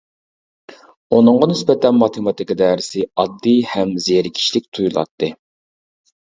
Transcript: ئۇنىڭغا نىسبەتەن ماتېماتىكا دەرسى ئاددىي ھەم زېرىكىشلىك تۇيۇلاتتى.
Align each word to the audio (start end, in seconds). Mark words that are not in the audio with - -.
ئۇنىڭغا 1.17 1.49
نىسبەتەن 1.51 1.99
ماتېماتىكا 1.99 2.57
دەرسى 2.63 3.05
ئاددىي 3.11 3.63
ھەم 3.77 3.95
زېرىكىشلىك 4.09 4.69
تۇيۇلاتتى. 4.75 5.35